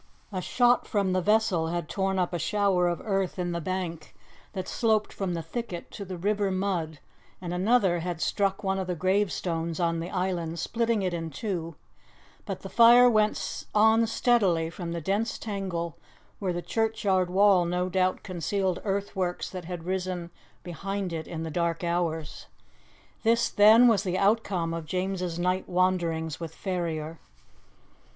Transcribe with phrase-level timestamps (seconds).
[0.31, 4.15] A shot from the vessel had torn up a shower of earth in the bank
[4.53, 6.97] that sloped from the thicket to the river mud,
[7.39, 11.75] and another had struck one of the gravestones on the island, splitting it in two;
[12.47, 15.95] but the fire went on steadily from the dense tangle
[16.39, 20.31] where the churchyard wall no doubt concealed earthworks that had risen
[20.63, 22.47] behind it in the dark hours.
[23.21, 27.19] This, then, was the outcome of James's night wanderings with Ferrier.